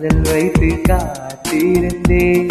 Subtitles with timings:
[0.00, 2.50] காதல் வைத்து காத்திருந்தேன்.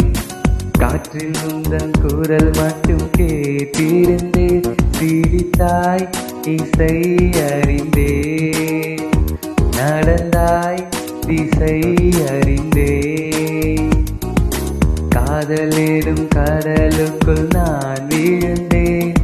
[0.78, 4.68] காற்றில் உந்தன் குரல் மட்டும் கேட்டிருந்தேன்.
[4.98, 6.06] சிரித்தாய்
[6.44, 6.94] இசை
[7.46, 8.14] அறிந்தே
[9.78, 10.82] நடந்தாய்
[11.26, 11.80] திசை
[12.28, 12.94] அறிந்தே
[15.08, 19.14] காதலிடும் கடலுக்குள் நான் வீழ்ந்தேன்.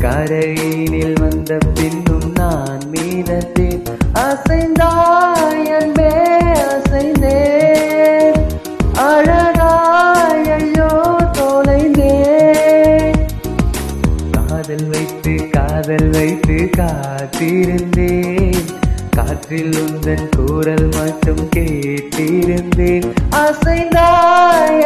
[0.00, 3.82] கரையினில் வந்த பின்னும் நான் மீனத்தேன்.
[4.26, 6.05] அசைந்தாய் அன்பே
[15.44, 18.64] காதல் வைத்து காத்திருந்தேன்.
[19.10, 23.12] காற்றில் உந்தன் கூறல் மட்டும் கேட்டிருந்தேன்.
[23.30, 24.85] அசைந்தாய்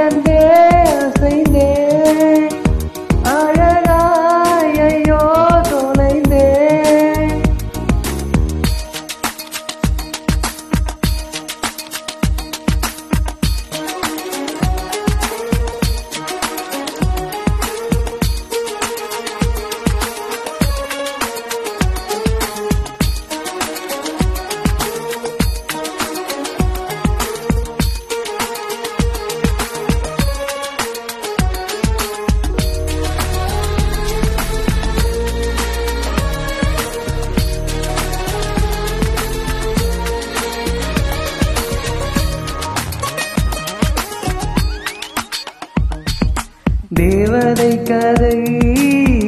[47.01, 48.37] தேவதை கதை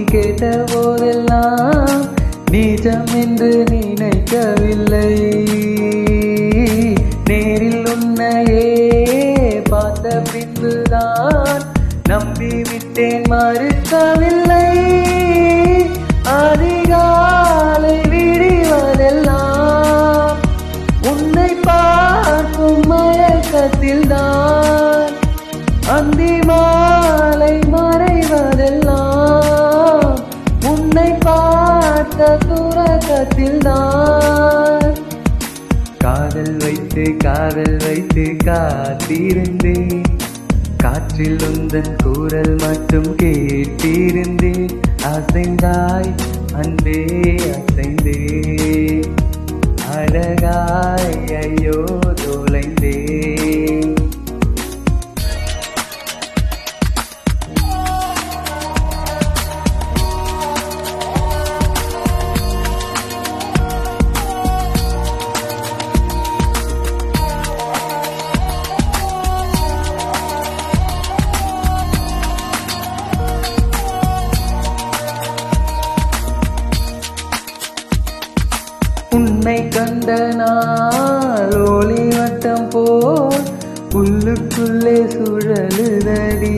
[0.05, 2.03] கேட்ட போதெல்லாம்
[2.51, 5.13] நிஜம் என்று நினைக்கவில்லை.
[7.29, 8.67] நேரில் உன்னையே
[9.71, 11.63] பார்த்த பின்புதான்
[12.09, 14.69] நம்பிவிட்டேன் மறுக்கவில்லை.
[16.43, 19.63] அதிகாலை விடிவதெல்லாம்
[21.13, 25.11] உன்னை பார்க்கும் மயக்கத்தில் தான்
[25.97, 26.33] அந்தி
[28.33, 30.21] மறைவதெல்லாம்
[30.65, 34.95] உன்னை பார்த்த துரகத்தில் தான்.
[35.99, 40.03] காதல் வைத்து காதல் வைத்து காத்திருந்தேன்.
[40.77, 44.73] காற்றில் உந்தன் கூறல் மட்டும் கேட்டிருந்தேன்.
[45.13, 46.11] அசைந்தாய்
[46.53, 46.99] அன்பே
[47.53, 48.19] அசைந்தே.
[49.97, 51.79] அழகாய் ஐயோ
[52.25, 53.82] தொலைந்தேன்
[80.05, 83.45] கண்ட நாள் ஒளி வட்டம் போல்
[83.95, 86.57] உள்ளுக்குள்ளே சுழலுதடி.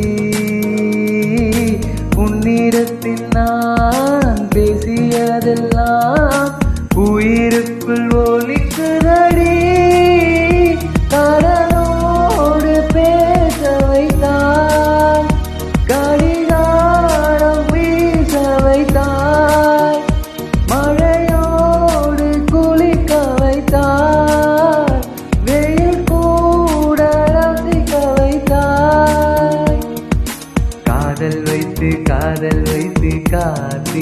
[2.17, 6.51] உன்னிடத்தில் நான் பேசியதெல்லாம்
[6.95, 9.54] உயிருக்குள் ஒலிக்குதடி.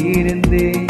[0.02, 0.86] காத்திருந்தேன்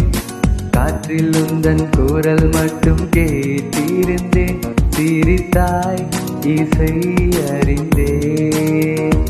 [0.71, 4.59] காற்றில் உந்தன் குரல் மட்டும் கேட்டிருந்தேன்.
[4.89, 6.07] சிரித்தாய்
[6.41, 7.15] இசை
[7.51, 9.25] அறிந்தேன்.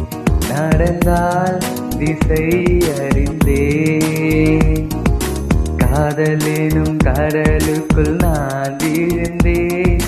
[0.49, 1.59] நடந்தால்
[1.99, 4.89] திசை அறிந்தேன்.
[5.77, 10.01] காதலேனும் கடலுக்குள் நான் வீழ்ந்தேன்.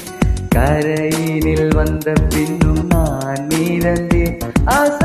[0.55, 5.04] கரையினில் வந்த பின்னும் நான் மீறந்தேன் ஆசை